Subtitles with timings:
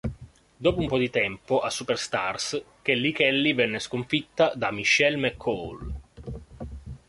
[0.57, 5.93] Dopo un po' di tempo a Superstars, Kelly Kelly viene sconfitta da Michelle McCool.